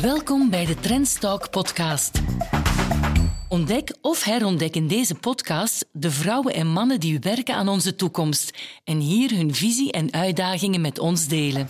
[0.00, 2.22] Welkom bij de Trendstalk podcast.
[3.48, 8.58] Ontdek of herontdek in deze podcast de vrouwen en mannen die werken aan onze toekomst
[8.84, 11.68] en hier hun visie en uitdagingen met ons delen.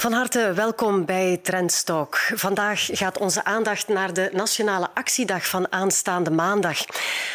[0.00, 2.16] Van harte welkom bij Trendstalk.
[2.16, 6.78] Vandaag gaat onze aandacht naar de Nationale Actiedag van aanstaande maandag.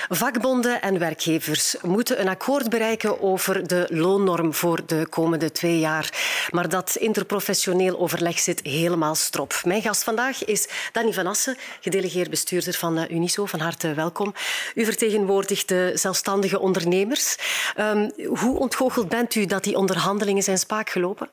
[0.09, 6.09] Vakbonden en werkgevers moeten een akkoord bereiken over de loonnorm voor de komende twee jaar.
[6.51, 9.61] Maar dat interprofessioneel overleg zit helemaal strop.
[9.63, 13.45] Mijn gast vandaag is Danny Van Assen, gedelegeerd bestuurder van eh, Uniso.
[13.45, 14.33] Van harte welkom.
[14.75, 17.37] U vertegenwoordigt de zelfstandige ondernemers.
[17.79, 21.29] Um, hoe ontgoocheld bent u dat die onderhandelingen zijn spaak gelopen?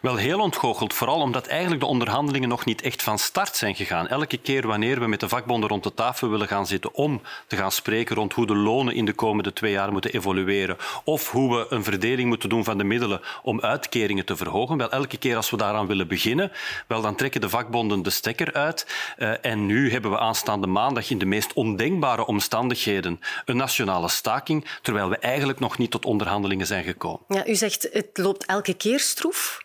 [0.00, 4.08] Wel heel ontgoocheld Vooral omdat eigenlijk de onderhandelingen nog niet echt van start zijn gegaan.
[4.08, 7.56] Elke keer wanneer we met de vakbonden rond de tafel willen gaan zitten om te
[7.56, 11.56] gaan spreken rond hoe de lonen in de komende twee jaar moeten evolueren of hoe
[11.56, 15.36] we een verdeling moeten doen van de middelen om uitkeringen te verhogen, wel elke keer
[15.36, 16.52] als we daaraan willen beginnen,
[16.86, 18.86] wel dan trekken de vakbonden de stekker uit.
[19.18, 24.68] Uh, en nu hebben we aanstaande maandag in de meest ondenkbare omstandigheden een nationale staking,
[24.82, 27.20] terwijl we eigenlijk nog niet tot onderhandelingen zijn gekomen.
[27.28, 29.63] Ja, u zegt het loopt elke keer stroef.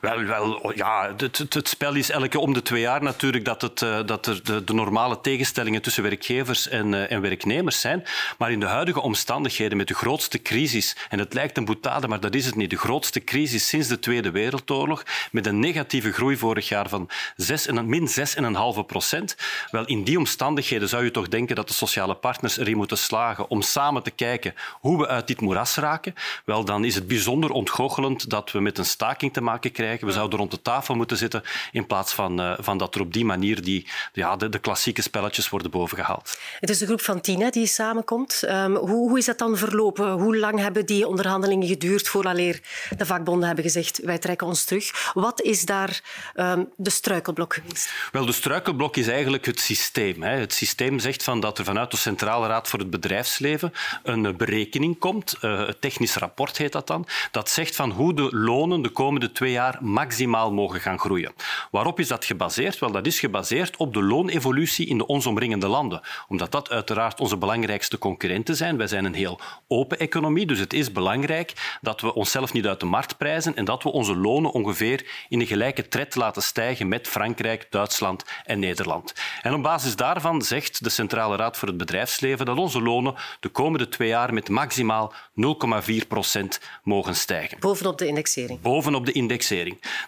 [0.00, 3.98] Wel, wel ja, het, spel is elke om de twee jaar natuurlijk dat, het, uh,
[4.06, 8.04] dat er de, normale tegenstellingen tussen werkgevers en, uh, en, werknemers zijn.
[8.38, 12.20] Maar in de huidige omstandigheden met de grootste crisis, en het lijkt een boetade, maar
[12.20, 16.36] dat is het niet, de grootste crisis sinds de Tweede Wereldoorlog, met een negatieve groei
[16.36, 19.36] vorig jaar van 6, min 6,5 procent.
[19.70, 23.50] Wel, in die omstandigheden zou je toch denken dat de sociale partners erin moeten slagen
[23.50, 26.14] om samen te kijken hoe we uit dit moeras raken.
[26.44, 30.06] Wel, dan is het bijzonder ontgoochelend dat we met een staking te maken krijgen.
[30.06, 33.12] We zouden rond de tafel moeten zitten in plaats van, uh, van dat er op
[33.12, 36.38] die manier die, ja, de, de, klassieke spelletjes worden bovengehaald.
[36.60, 38.42] Het is een groep van tien hè, die samenkomt.
[38.44, 40.10] Um, hoe, hoe is dat dan verlopen?
[40.10, 42.60] Hoe lang hebben die onderhandelingen geduurd vooraleer
[42.96, 45.10] de vakbonden hebben gezegd wij trekken ons terug?
[45.14, 46.00] Wat is daar
[46.34, 47.92] um, de struikelblok geweest?
[48.12, 50.22] Wel, de struikelblok is eigenlijk het systeem.
[50.22, 50.36] Hè.
[50.36, 53.72] Het systeem zegt van dat er vanuit de Centrale Raad voor het Bedrijfsleven
[54.02, 58.36] een berekening komt, uh, het technisch rapport heet dat dan, dat zegt van hoe de
[58.36, 61.32] lonen de komende twee jaar maximaal mogen gaan groeien.
[61.70, 62.78] Waarop is dat gebaseerd?
[62.78, 66.00] Wel, dat is gebaseerd op de loonevolutie in de ons omringende landen.
[66.28, 68.76] Omdat dat uiteraard onze belangrijkste concurrenten zijn.
[68.76, 72.80] Wij zijn een heel open economie, dus het is belangrijk dat we onszelf niet uit
[72.80, 76.88] de markt prijzen en dat we onze lonen ongeveer in een gelijke tred laten stijgen
[76.88, 79.12] met Frankrijk, Duitsland en Nederland.
[79.42, 83.48] En op basis daarvan zegt de Centrale Raad voor het Bedrijfsleven dat onze lonen de
[83.48, 87.58] komende twee jaar met maximaal 0,4 procent mogen stijgen.
[87.60, 88.60] Bovenop de indexering?
[88.60, 89.26] Bovenop de indexering.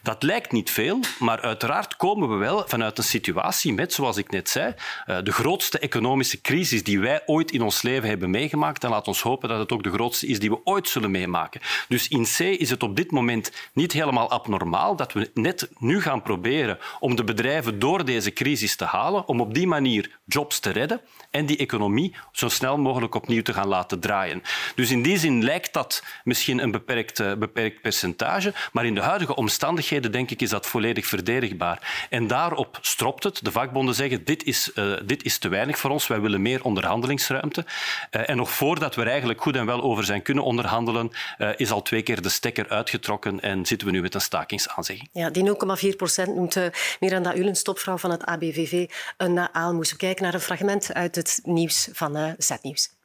[0.03, 4.31] Dat lijkt niet veel, maar uiteraard komen we wel vanuit een situatie met, zoals ik
[4.31, 4.75] net zei,
[5.07, 8.85] eh, de grootste economische crisis die wij ooit in ons leven hebben meegemaakt.
[8.85, 11.61] En laat ons hopen dat het ook de grootste is die we ooit zullen meemaken.
[11.89, 16.01] Dus in C is het op dit moment niet helemaal abnormaal dat we net nu
[16.01, 20.59] gaan proberen om de bedrijven door deze crisis te halen, om op die manier jobs
[20.61, 21.01] te redden
[21.31, 24.43] en die economie zo snel mogelijk opnieuw te gaan laten draaien.
[24.75, 29.01] Dus in die zin lijkt dat misschien een beperkt, uh, beperkt percentage, maar in de
[29.11, 32.07] huidige omstandigheden denk ik is dat volledig verdedigbaar.
[32.11, 33.45] En daarop stropt het.
[33.45, 36.65] De vakbonden zeggen dit is, uh, dit is te weinig voor ons, wij willen meer
[36.65, 37.65] onderhandelingsruimte.
[38.11, 41.11] Uh, en nog voordat we er eigenlijk goed en wel over zijn kunnen onderhandelen,
[41.57, 45.09] is al twee keer de stekker uitgetrokken en zitten we nu met een stakingsaanzegging.
[45.13, 45.57] Ja, die
[45.93, 46.57] 0,4 procent noemt
[47.01, 49.91] Miranda Ulens, topvrouw van het ABVV, een aalmoes.
[49.91, 53.00] We kijken naar een fragment uit het nieuws van Z-nieuws.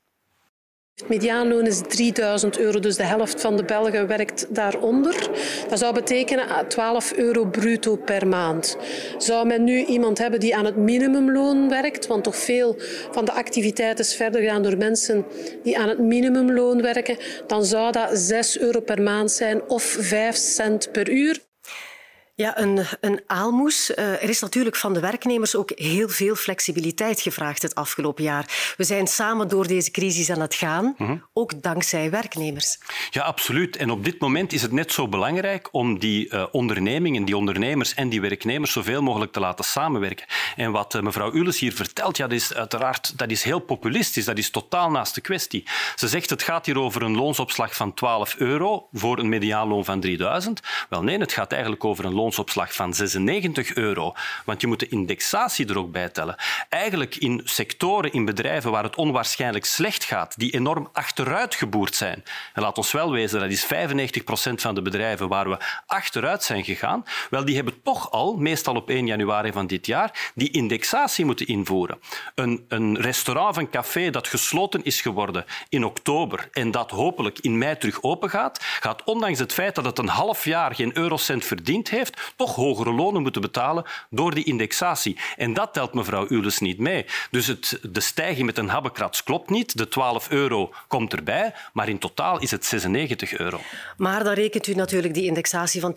[0.95, 5.29] Het mediaanloon is 3000 euro, dus de helft van de Belgen werkt daaronder.
[5.69, 8.77] Dat zou betekenen 12 euro bruto per maand.
[9.17, 12.75] Zou men nu iemand hebben die aan het minimumloon werkt, want toch veel
[13.11, 15.25] van de activiteit is verder gaan door mensen
[15.63, 17.17] die aan het minimumloon werken,
[17.47, 21.39] dan zou dat 6 euro per maand zijn of 5 cent per uur.
[22.37, 23.91] Ja, een, een aalmoes.
[23.95, 28.73] Uh, er is natuurlijk van de werknemers ook heel veel flexibiliteit gevraagd het afgelopen jaar.
[28.77, 31.25] We zijn samen door deze crisis aan het gaan, mm -hmm.
[31.33, 32.77] ook dankzij werknemers.
[33.09, 33.77] Ja, absoluut.
[33.77, 37.93] En op dit moment is het net zo belangrijk om die uh, ondernemingen, die ondernemers
[37.93, 40.25] en die werknemers zoveel mogelijk te laten samenwerken.
[40.55, 44.25] En wat uh, mevrouw Ules hier vertelt, ja, dat is uiteraard dat is heel populistisch.
[44.25, 45.67] Dat is totaal naast de kwestie.
[45.95, 49.99] Ze zegt het gaat hier over een loonsopslag van 12 euro voor een mediaanloon van
[49.99, 50.59] 3000.
[50.89, 54.13] Wel nee, het gaat eigenlijk over een loon loonsopslag van 96 euro.
[54.45, 56.35] Want je moet de indexatie er ook bij tellen.
[56.69, 62.23] Eigenlijk in sectoren, in bedrijven waar het onwaarschijnlijk slecht gaat, die enorm achteruitgeboerd zijn.
[62.53, 66.43] En laat ons wel wezen, dat is 95 procent van de bedrijven waar we achteruit
[66.43, 67.03] zijn gegaan.
[67.29, 71.47] Wel, die hebben toch al, meestal op 1 januari van dit jaar, die indexatie moeten
[71.47, 71.99] invoeren.
[72.35, 77.39] Een, een restaurant of een café dat gesloten is geworden in oktober en dat hopelijk
[77.39, 80.97] in mei terug open gaat, gaat ondanks het feit dat het een half jaar geen
[80.97, 85.17] eurocent verdiend heeft, toch hogere lonen moeten betalen door die indexatie.
[85.37, 87.05] En dat telt mevrouw Ules niet mee.
[87.31, 89.77] Dus het, de stijging met een habbekrats klopt niet.
[89.77, 93.59] De 12 euro komt erbij, maar in totaal is het 96 euro.
[93.97, 95.95] Maar dan rekent u natuurlijk die indexatie van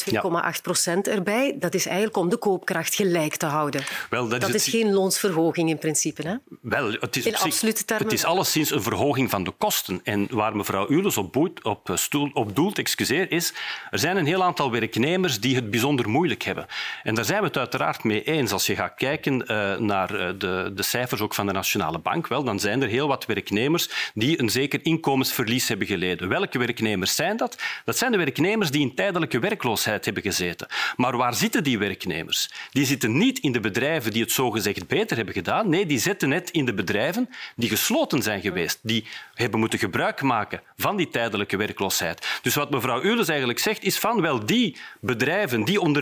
[0.55, 1.57] 2,8 procent erbij.
[1.59, 3.83] Dat is eigenlijk om de koopkracht gelijk te houden.
[4.11, 6.29] Wel, dat, is, geen loonsverhoging in principe.
[6.29, 6.35] Hè?
[6.61, 8.05] Wel, het is, in absolute termen.
[8.05, 10.01] Het is alleszins een verhoging van de kosten.
[10.05, 13.53] En waar mevrouw Ules op, op, stoel, op doelt, excuseer, is
[13.91, 16.67] er zijn een heel aantal werknemers die het bijzonder moeilijk hebben.
[17.03, 18.53] En daar zijn we het uiteraard mee eens.
[18.53, 22.27] Als je gaat kijken uh, naar eh, de, de cijfers ook van de Nationale Bank,
[22.27, 26.29] wel, dan zijn er heel wat werknemers die een zeker inkomensverlies hebben geleden.
[26.29, 27.63] Welke werknemers zijn dat?
[27.85, 30.67] Dat zijn de werknemers die in tijdelijke werkloosheid hebben gezeten.
[30.97, 32.51] Maar waar zitten die werknemers?
[32.71, 35.69] Die zitten niet in de bedrijven die het zogezegd beter hebben gedaan.
[35.69, 38.79] Nee, die zitten net in de bedrijven die gesloten zijn geweest.
[38.83, 42.39] Die hebben moeten gebruik maken van die tijdelijke werkloosheid.
[42.43, 45.98] Dus wat mevrouw Eules eigenlijk zegt, is van wel die bedrijven, die ondernemers,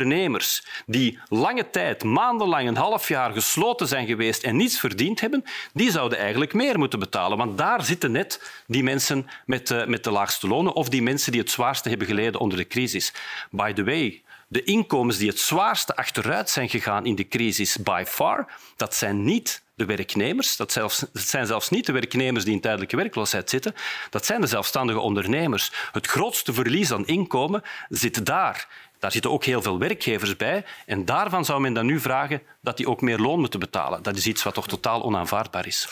[0.87, 5.91] die lange tijd, maandenlang, een half jaar gesloten zijn geweest en niets verdiend hebben, die
[5.91, 7.39] zouden eigenlijk meer moeten betalen.
[7.39, 11.33] Want daar zitten net die mensen met, uh, met de laagste lonen of die mensen
[11.33, 13.13] die het zwaarste hebben geleden onder de crisis.
[13.51, 18.05] By the way, de inkomens die het zwaarste achteruit zijn gegaan in de crisis by
[18.07, 18.47] far,
[18.77, 22.61] dat zijn niet de werknemers, dat, zelfs, dat zijn zelfs niet de werknemers die in
[22.61, 23.75] tijdelijke werkloosheid zitten,
[24.11, 25.73] dat zijn de zelfstandige ondernemers.
[25.93, 28.69] Het grootste verlies aan inkomen zit daar.
[28.99, 30.65] Daar zitten ook heel veel werkgevers bij.
[30.87, 34.03] En daarvan zou men dan nu vragen dat die ook meer loon moeten betalen.
[34.03, 35.89] Dat is iets wat toch totaal onaanvaardbaar is.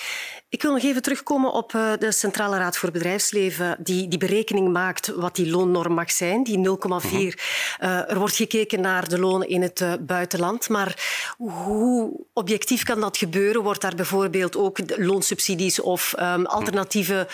[0.54, 4.72] Ik wil nog even terugkomen op eh, de Centrale Raad voor Bedrijfsleven, die die berekening
[4.72, 6.64] maakt wat die loonnorm mag zijn, die 0,4.
[7.12, 7.30] Mhm.
[7.78, 10.96] Eh, er wordt gekeken naar de lonen in het uh, buitenland, maar
[11.36, 13.62] hoe objectief kan dat gebeuren?
[13.62, 17.28] Wordt daar bijvoorbeeld ook loonsubsidies of um, alternatieve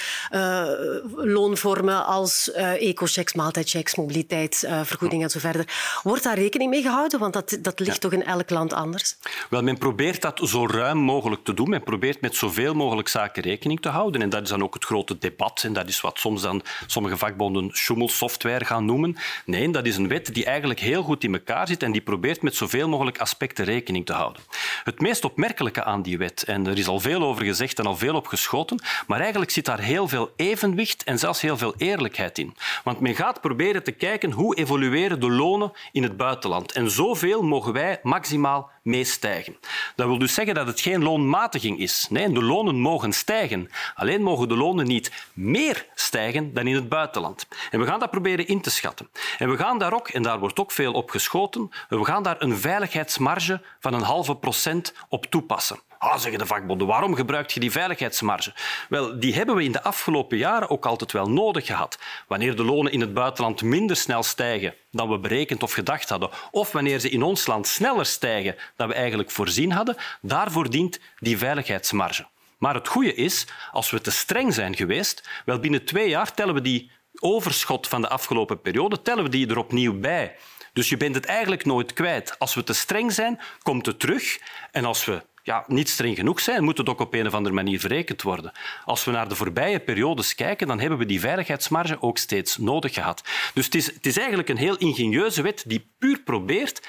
[1.17, 5.65] loonvormen als eco-checks, maaltijdchecks, mobiliteitsvergoeding en zo verder.
[6.03, 7.19] Wordt daar rekening mee gehouden?
[7.19, 9.17] Want dat, dat ligt toch in elk land anders?
[9.51, 11.69] Wel, men probeert dat zo ruim mogelijk te doen.
[11.69, 14.23] Men probeert met zoveel mogelijk zaken rekening te houden.
[14.23, 15.63] En dat is dan ook het grote debat.
[15.65, 19.17] En dat is wat soms dan sommige vakbonden schommelsoftware gaan noemen.
[19.45, 22.43] Nee, dat is een wet die eigenlijk heel goed in elkaar zit en die probeert
[22.43, 24.43] met zoveel mogelijk aspecten rekening te houden.
[24.85, 27.97] Het meest opmerkelijke aan die wet, en er is al veel over gezegd en al
[27.97, 32.39] veel op geschoten, maar eigenlijk zit daar heel veel evenwicht en zelfs heel veel eerlijkheid
[32.39, 32.55] in.
[32.85, 36.73] Want men gaat proberen te kijken hoe evolueren de lonen in het buitenland.
[36.73, 39.57] En zoveel mogen wij maximaal meestijgen.
[39.97, 42.07] Dat wil dus zeggen dat het geen loonmatiging is.
[42.11, 43.71] Nee, de lonen mogen stijgen.
[43.95, 47.47] Alleen mogen de lonen niet meer stijgen dan in het buitenland.
[47.71, 49.09] En we gaan dat proberen in te schatten.
[49.39, 52.43] En we gaan daar ook, en daar wordt ook veel op geschoten, we gaan daar
[52.43, 55.81] een veiligheidsmarge van een halve procent op toepassen.
[55.99, 58.53] Ah, zeggen de vakbonden, waarom gebruik je die veiligheidsmarge?
[58.89, 61.99] Wel, die hebben we in de afgelopen jaren ook altijd wel nodig gehad.
[62.29, 66.31] Wanneer de lonen in het buitenland minder snel stijgen dan we berekend of gedacht hadden,
[66.51, 71.01] of wanneer ze in ons land sneller stijgen dan we eigenlijk voorzien hadden, daarvoor dient
[71.19, 72.27] die veiligheidsmarge.
[72.61, 76.55] Maar het goede is, als we te streng zijn geweest, wel binnen twee jaar tellen
[76.55, 76.91] we die
[77.21, 80.37] overschot van de afgelopen periode tellen we die er opnieuw bij.
[80.73, 82.39] Dus je bent het eigenlijk nooit kwijt.
[82.39, 84.39] Als we te streng zijn, komt het terug.
[84.71, 87.55] En als we ja, niet streng genoeg zijn, moet het ook op een of andere
[87.55, 88.53] manier verrekend worden.
[88.85, 92.95] Als we naar de voorbije periodes kijken, dan hebben we die veiligheidsmarge ook steeds nodig
[92.95, 93.23] gehad.
[93.55, 96.87] Dus het is, het is eigenlijk een heel ingenieuze wet die puur probeert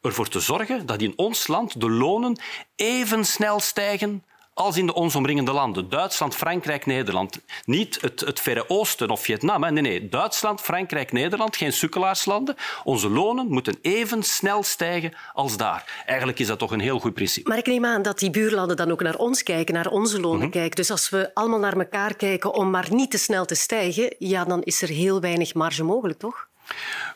[0.00, 2.40] ervoor te zorgen dat in ons land de lonen
[2.76, 5.88] even snel stijgen als in de ons omringende landen.
[5.88, 7.38] Duitsland, Frankrijk, Nederland.
[7.64, 9.62] Niet het, het Verre Oosten of Vietnam.
[9.62, 9.70] Hè.
[9.70, 10.08] Nee, nee.
[10.08, 11.56] Duitsland, Frankrijk, Nederland.
[11.56, 12.56] Geen sukkelaarslanden.
[12.84, 16.02] Onze lonen moeten even snel stijgen als daar.
[16.06, 17.48] Eigenlijk is dat toch een heel goed principe.
[17.48, 20.38] Maar ik neem aan dat die buurlanden dan ook naar ons kijken, naar onze lonen
[20.38, 20.50] mhm.
[20.50, 20.76] kijken.
[20.76, 24.44] Dus als we allemaal naar elkaar kijken om maar niet te snel te stijgen, ja,
[24.44, 26.48] dan is er heel weinig marge mogelijk, toch?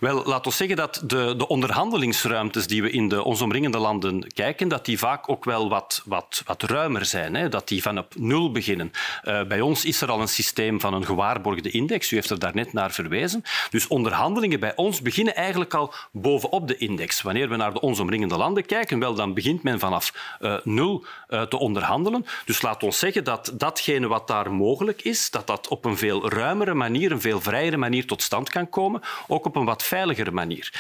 [0.01, 4.33] Wel, laat ons zeggen dat de, de onderhandelingsruimtes die we in de ons omringende landen
[4.33, 7.35] kijken, dat die vaak ook wel wat, wat, wat ruimer zijn.
[7.35, 7.49] Hè?
[7.49, 8.93] Dat die van op nul beginnen.
[9.25, 12.11] Uh, bij ons is er al een systeem van een gewaarborgde index.
[12.11, 13.43] U heeft er daarnet naar verwezen.
[13.71, 17.23] Dus onderhandelingen bij ons beginnen eigenlijk al bovenop de index.
[17.23, 21.05] Wanneer we naar de ons omringende landen kijken, wel, dan begint men vanaf uh, nul
[21.29, 22.27] uh, te onderhandelen.
[22.45, 26.31] Dus laat ons zeggen dat datgene wat daar mogelijk is, dat dat op een veel
[26.31, 30.31] ruimere manier, een veel vrijere manier tot stand kan komen ook op een wat veiligere
[30.31, 30.73] manier.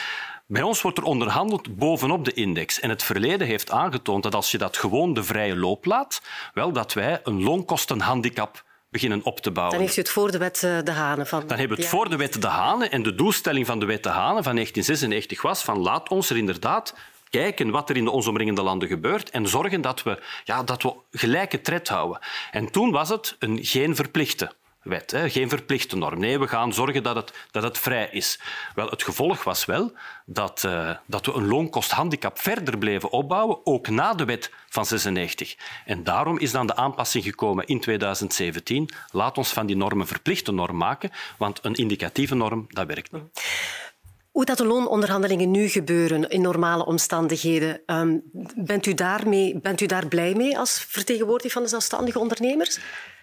[0.46, 2.80] Bij ons wordt er onderhandeld bovenop de index.
[2.80, 6.22] En het verleden heeft aangetoond dat als je dat gewoon de vrije loop laat,
[6.54, 9.74] wel dat wij een loonkostenhandicap beginnen op te bouwen.
[9.76, 11.26] Dan heeft u het voor de wet eh, De Hanen.
[11.26, 11.46] Van...
[11.46, 12.90] Dan hebben we het voor de wet De Hanen.
[12.90, 16.36] En de doelstelling van de wet De Hanen van 1996 was van laat ons er
[16.36, 16.94] inderdaad
[17.30, 20.82] kijken wat er in de ons omringende landen gebeurt en zorgen dat we, ja, dat
[20.82, 22.18] we gelijke tred houden.
[22.50, 25.10] En toen was het een geen verplichte wet.
[25.10, 25.30] Hè.
[25.30, 26.18] Geen verplichte norm.
[26.18, 28.40] Nee, we gaan zorgen dat het, dat het vrij is.
[28.74, 29.92] Wel, het gevolg was wel
[30.26, 35.56] dat, uh, dat we een loonkosthandicap verder bleven opbouwen, ook na de wet van 96.
[35.84, 38.88] En daarom is dan de aanpassing gekomen in 2017.
[39.10, 43.12] Laat ons van die norm een verplichte norm maken, want een indicatieve norm, dat werkt
[43.12, 43.22] niet.
[44.30, 48.22] Hoe dat de loononderhandelingen nu gebeuren in normale omstandigheden, um,
[48.56, 52.78] bent, u daarmee, bent u daar blij mee als vertegenwoordiger van de zelfstandige ondernemers?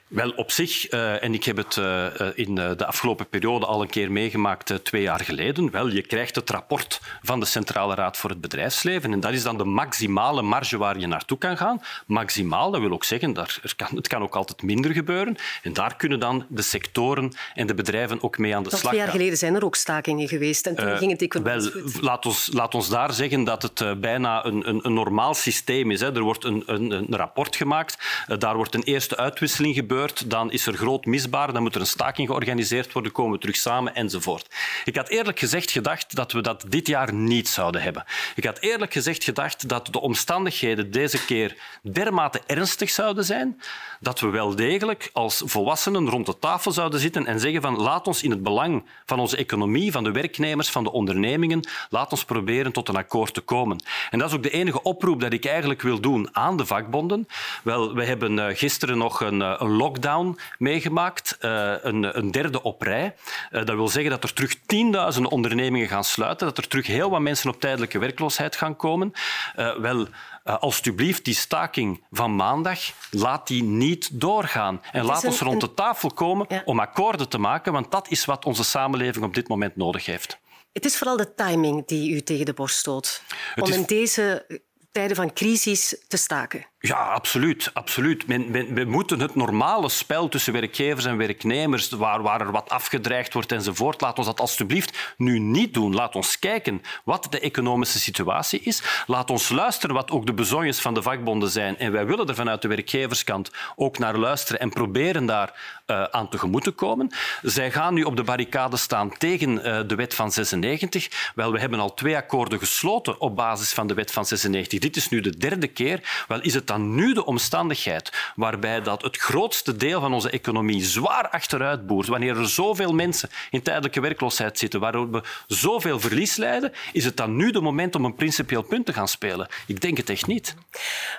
[0.07, 3.89] Wel, op zich, uh, en ik heb het uh, in de afgelopen periode al een
[3.89, 5.71] keer meegemaakt, uh, twee jaar geleden.
[5.71, 9.43] Wel, je krijgt het rapport van de Centrale Raad voor het Bedrijfsleven en dat is
[9.43, 11.81] dan de maximale marge waar je naartoe kan gaan.
[12.07, 15.35] Maximaal, dat wil ook zeggen, daar, er kan, het kan ook altijd minder gebeuren.
[15.63, 18.89] En daar kunnen dan de sectoren en de bedrijven ook mee aan de slag gaan.
[18.89, 22.01] Twee jaar geleden zijn er ook stakingen geweest en toen ging het economisch Wel, goed.
[22.01, 25.99] Laat ons, laat ons daar zeggen dat het bijna een, een, een, normaal systeem is.
[25.99, 26.15] Hè.
[26.15, 27.97] Er wordt een, een, een rapport gemaakt,
[28.37, 29.93] daar wordt een eerste uitwisseling gebeurd
[30.25, 33.55] dan is er groot misbaar, dan moet er een staking georganiseerd worden, komen we terug
[33.55, 34.55] samen enzovoort.
[34.83, 38.03] Ik had eerlijk gezegd gedacht dat we dat dit jaar niet zouden hebben.
[38.35, 43.59] Ik had eerlijk gezegd gedacht dat de omstandigheden deze keer dermate ernstig zouden zijn
[43.99, 48.07] dat we wel degelijk als volwassenen rond de tafel zouden zitten en zeggen van laat
[48.07, 52.25] ons in het belang van onze economie, van de werknemers, van de ondernemingen, laat ons
[52.25, 53.83] proberen tot een akkoord te komen.
[54.11, 57.27] En dat is ook de enige oproep dat ik eigenlijk wil doen aan de vakbonden.
[57.63, 62.61] Wel, we hebben eh, gisteren nog een, eh, een lockdown meegemaakt, uh, een, een, derde
[62.61, 63.15] op rij.
[63.51, 67.09] Uh, dat wil zeggen dat er terug tienduizenden ondernemingen gaan sluiten, dat er terug heel
[67.09, 69.11] wat mensen op tijdelijke werkloosheid gaan komen.
[69.57, 70.07] Uh, wel,
[70.43, 72.79] alsjeblieft, die staking van maandag,
[73.11, 74.81] laat die niet doorgaan.
[74.91, 76.61] En laat een, ons rond de tafel komen ja.
[76.65, 80.37] om akkoorden te maken, want dat is wat onze samenleving op dit moment nodig heeft.
[80.73, 83.21] Het is vooral de timing die u tegen de borst stoot.
[83.55, 83.75] Om is...
[83.75, 84.45] in deze
[84.91, 86.65] tijden van crisis te staken.
[86.79, 87.69] Ja, absoluut.
[87.73, 88.25] absoluut.
[88.25, 93.51] We moeten het normale spel tussen werkgevers en werknemers, waar, waar er wat afgedreigd wordt
[93.51, 95.93] enzovoort, laat ons dat alstublieft nu niet doen.
[95.93, 99.03] Laat ons kijken wat de economische situatie is.
[99.07, 101.77] Laat ons luisteren wat ook de bezonjes van de vakbonden zijn.
[101.77, 106.29] En wij willen er vanuit de werkgeverskant ook naar luisteren en proberen daar uh, aan
[106.29, 107.11] tegemoet te komen.
[107.41, 111.31] Zij gaan nu op de barricade staan tegen uh, de wet van 96.
[111.35, 114.79] Wel, we hebben al twee akkoorden gesloten op basis van de wet van 96.
[114.79, 116.25] Dit is nu de derde keer.
[116.27, 121.29] Wel, is het nu de omstandigheid waarbij dat het grootste deel van onze economie zwaar
[121.29, 126.71] achteruit boert, wanneer er zoveel mensen in tijdelijke werkloosheid zitten, waardoor we zoveel verlies lijden,
[126.93, 129.47] is het dan nu de moment om een principieel punt te gaan spelen?
[129.67, 130.55] Ik denk het echt niet.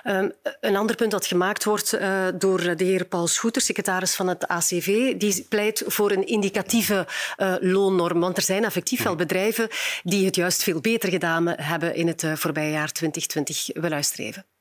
[0.03, 4.27] Um, een ander punt dat gemaakt wordt uh, door de heer Paul Schoeter, secretaris van
[4.27, 8.19] het ACV, die pleit voor een indicatieve uh, loonnorm.
[8.19, 9.67] Want er zijn effectief wel bedrijven
[10.03, 13.81] die het juist veel beter gedaan hebben in het uh, voorbije jaar 2020.
[13.81, 14.56] We luisteren.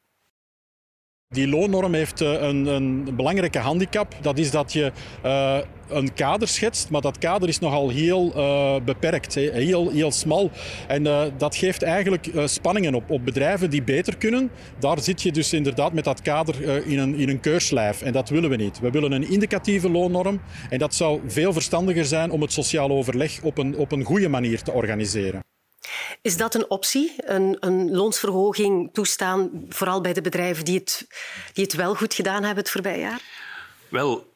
[1.29, 4.15] Die loonnorm heeft eh, een, een, belangrijke handicap.
[4.21, 4.93] Dat is dat je
[5.25, 10.51] uh, een kader schetst, maar dat kader is nogal heel uh, beperkt, heel, heel smal.
[10.89, 11.03] En
[11.37, 14.51] dat geeft eigenlijk spanningen op, op bedrijven die beter kunnen.
[14.79, 18.03] Daar zit je dus inderdaad met dat kader in, een, in een keurslijf.
[18.03, 18.81] En dat willen we niet.
[18.81, 20.41] We willen een indicatieve loonnorm.
[20.69, 24.29] En dat zou veel verstandiger zijn om het sociaal overleg op een, op een goede
[24.29, 25.43] manier te organiseren.
[26.23, 31.07] Is dat een optie, een, een, loonsverhoging toestaan, vooral bij de bedrijven die het,
[31.53, 33.21] die het wel goed gedaan hebben het voorbije jaar?
[33.89, 34.27] Wel,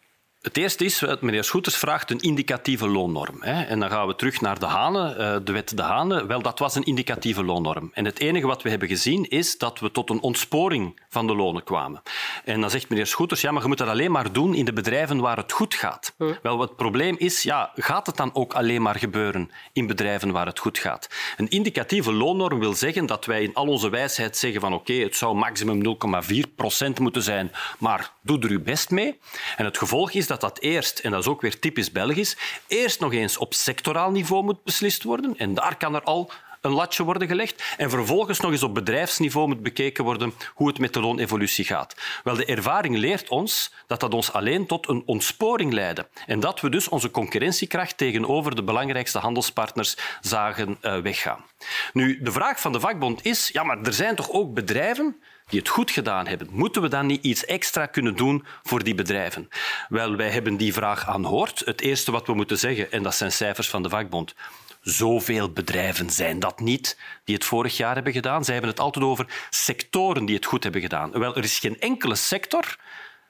[0.43, 3.37] het eerste is, meneer Schoeters vraagt een indicatieve loonnorm.
[3.43, 3.63] Hè.
[3.63, 6.27] En dan gaan we terug naar de Hane, eh, de wet De Hane.
[6.27, 7.91] Wel, dat was een indicatieve loonnorm.
[7.93, 11.35] En het enige wat we hebben gezien is dat we tot een ontsporing van de
[11.35, 12.03] lonen kwamen.
[12.45, 14.73] En dan zegt meneer Schoeters, ja, maar je moet dat alleen maar doen in de
[14.73, 16.15] bedrijven waar het goed gaat.
[16.17, 16.33] Hm.
[16.43, 20.47] Wel, het probleem is, ja, gaat het dan ook alleen maar gebeuren in bedrijven waar
[20.47, 21.09] het goed gaat?
[21.37, 25.05] Een indicatieve loonnorm wil zeggen dat wij in al onze wijsheid zeggen van oké, okay,
[25.05, 29.19] het zou maximum 0,4 procent moeten zijn, maar doe er uw best mee.
[29.57, 33.01] En het gevolg is dat dat eerst, en dat is ook weer typisch Belgisch, eerst
[33.01, 35.35] nog eens op sectoraal niveau moet beslist worden.
[35.37, 37.75] En daar kan er al een latje worden gelegd.
[37.77, 41.95] En vervolgens nog eens op bedrijfsniveau moet bekeken worden hoe het met de loonevolutie gaat.
[42.25, 46.09] Wel, de ervaring leert ons dat dat ons alleen tot een ontsporing leidde.
[46.27, 51.45] En dat we dus onze concurrentiekracht tegenover de belangrijkste handelspartners zagen uh, weggaan.
[51.93, 55.17] Nu, de vraag van de vakbond is, ja, maar er zijn toch ook bedrijven
[55.51, 58.95] die het goed gedaan hebben, moeten we dan niet iets extra kunnen doen voor die
[58.95, 59.49] bedrijven?
[59.89, 61.63] Wel, wij hebben die vraag aanhoord.
[61.65, 64.35] Het eerste wat we moeten zeggen, en dat zijn cijfers van de vakbond,
[64.81, 68.45] Zoveel bedrijven zijn dat niet die het vorig jaar hebben gedaan.
[68.45, 71.11] Zij hebben het altijd over sectoren die het goed hebben gedaan.
[71.11, 72.77] Wel, er is geen enkele sector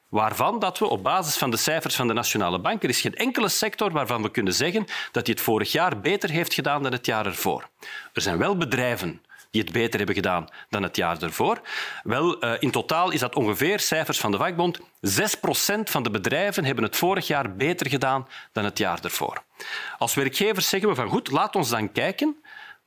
[0.08, 3.14] waarvan dat we op basis van de cijfers van de Nationale Bank, er is geen
[3.14, 6.92] enkele sector waarvan we kunnen zeggen dat hij het vorig jaar beter heeft gedaan dan
[6.92, 7.68] het jaar ervoor.
[8.12, 11.60] Er zijn wel bedrijven die het beter hebben gedaan dan het jaar ervoor.
[12.02, 16.64] Wel, uh, in totaal is dat ongeveer, cijfers van de vakbond, 6% van de bedrijven
[16.64, 19.42] hebben het vorig jaar beter gedaan dan het jaar ervoor.
[19.98, 22.36] Als werkgevers zeggen we van goed, laat ons dan kijken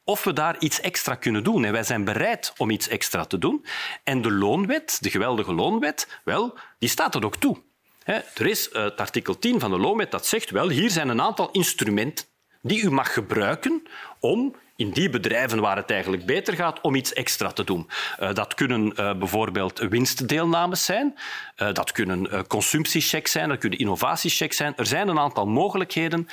[0.03, 1.65] of we daar iets extra kunnen doen.
[1.65, 3.65] En wij zijn bereid om iets extra te doen.
[4.03, 7.61] En de loonwet, de geweldige loonwet, wel, die staat er ook toe.
[8.03, 11.21] Er is eh, het artikel 10 van de loonwet dat zegt, wel, hier zijn een
[11.21, 12.25] aantal instrumenten
[12.61, 13.83] die u mag gebruiken
[14.19, 17.89] om in die bedrijven waar het eigenlijk beter gaat, om iets extra te doen.
[18.19, 21.17] Uh, dat kunnen uh, bijvoorbeeld winstdeelnames zijn,
[21.57, 24.73] uh, dat kunnen consumptiechecks zijn, dat kunnen innovatiechecks zijn.
[24.75, 26.27] Er zijn een aantal mogelijkheden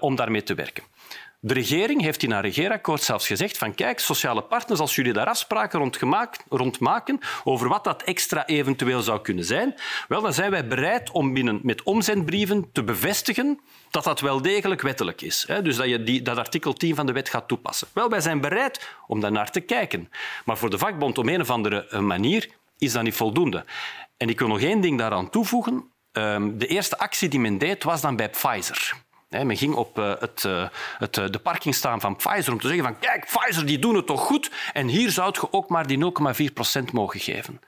[0.00, 0.84] om daarmee te werken.
[1.46, 5.26] De regering heeft in haar regeerakkoord zelfs gezegd van kijk, sociale partners, als jullie daar
[5.26, 5.92] afspraken
[6.48, 9.74] rond, maken over wat dat extra eventueel zou kunnen zijn,
[10.08, 13.60] wel, dan zijn wij bereid om binnen, met omzendbrieven te bevestigen
[13.90, 15.46] dat dat wel degelijk wettelijk is.
[15.62, 17.88] Dus dat je die, dat artikel 10 van de wet gaat toepassen.
[17.92, 20.10] Wel, wij zijn bereid om daar naar te kijken.
[20.44, 22.48] Maar voor de vakbond op een of andere eh, manier
[22.78, 23.64] is dat niet voldoende.
[24.16, 25.90] En ik wil nog één ding daaraan toevoegen.
[26.12, 28.94] Ehm, de eerste actie die men deed was dan bij Pfizer.
[29.42, 32.84] Men ging op eh, het, eh, het, de parking staan van Pfizer om te zeggen
[32.84, 35.98] van kijk, Pfizer die doen het toch goed en hier zou je ook maar die
[35.98, 37.60] 0,4% mogen geven.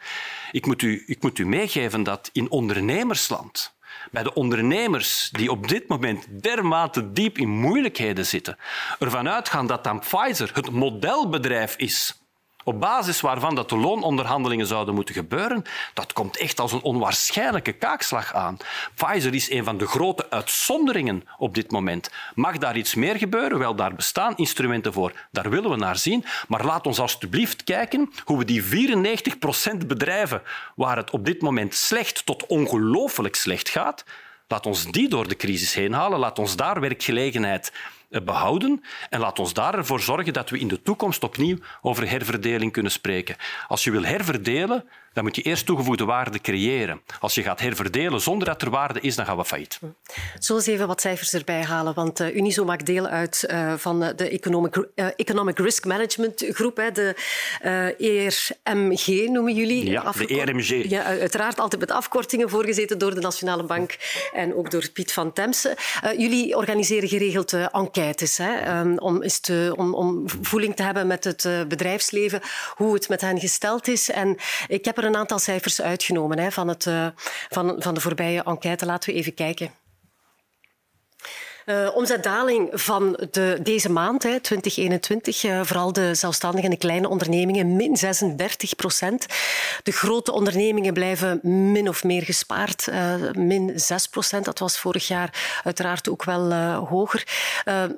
[0.53, 3.75] Ik moet, u, ik moet u meegeven dat in ondernemersland
[4.11, 8.59] bij de ondernemers die op dit moment dermate diep in moeilijkheden zitten,
[8.99, 12.26] ervan uitgaan dat dan Pfizer het modelbedrijf is
[12.67, 15.63] op basis waarvan dat de loononderhandelingen zouden moeten gebeuren,
[15.95, 18.57] dat komt echt als een onwaarschijnlijke kaakslag aan.
[18.95, 22.11] Pfizer is een van de grote uitzonderingen op dit moment.
[22.35, 23.59] Mag daar iets meer gebeuren?
[23.59, 25.13] Wel, daar bestaan instrumenten voor.
[25.31, 26.25] Daar willen we naar zien.
[26.49, 30.43] Maar laat ons alstublieft kijken hoe we die 94 procent bedrijven
[30.75, 34.05] waar het op dit moment slecht tot ongelooflijk slecht gaat,
[34.49, 36.19] laat ons die door de crisis heen halen.
[36.19, 37.73] Laat ons daar werkgelegenheid
[38.09, 38.83] behouden.
[39.11, 43.37] En laat ons daarvoor zorgen dat we in de toekomst opnieuw over herverdeling kunnen spreken.
[43.67, 44.85] Als je wil herverdelen,
[45.17, 47.01] dan moet je eerst toegevoegde waarde creëren.
[47.21, 49.79] Als je gaat herverdelen zonder dat er waarde is, dan gaan we failliet.
[49.79, 49.95] Zullen
[50.39, 51.95] we eens even wat cijfers erbij halen?
[51.95, 57.15] Want uh, Unizo maakt deel uit uh, van de Economic, Economic Risk Management Groep, de
[57.99, 59.91] ERMG noemen jullie.
[59.91, 60.89] Ja, de ERMG.
[60.89, 63.97] Ja, uiteraard altijd met afkortingen voorgezeten door de Nationale Bank
[64.33, 65.77] en ook door Piet van Temse.
[66.17, 71.25] jullie organiseren geregeld enquêtes hè, um, om, is te, om, om voeling te hebben met
[71.25, 72.41] het bedrijfsleven,
[72.75, 74.11] hoe het met hen gesteld is.
[74.11, 74.37] En
[74.69, 77.07] ik heb er een aantal cijfers uitgenomen hè, van, het, uh,
[77.49, 78.87] van, van de voorbije enquête.
[78.87, 79.71] Laten we even kijken.
[81.67, 86.77] Uh, omzetdaling van de, deze maand, hè, 2021, uh, eh, vooral de zelfstandigen en de
[86.77, 89.27] kleine ondernemingen, min 36 procent.
[89.83, 91.41] De grote ondernemingen blijven
[91.73, 94.45] min of meer gespaard, uh, min 6 procent.
[94.45, 97.27] Dat was vorig jaar uiteraard ook wel hoger.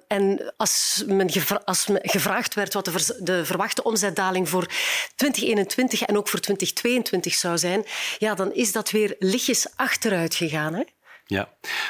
[0.07, 1.31] en als, men
[1.65, 4.67] als men gevraagd werd wat de, de, verwachte omzetdaling voor
[5.15, 7.85] 2021 en ook voor 2022 zou zijn,
[8.19, 10.75] ja, dan is dat weer lichtjes achteruit gegaan.
[10.75, 10.83] Hè?
[11.31, 11.49] Ja,